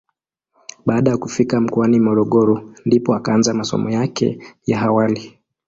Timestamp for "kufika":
1.17-1.61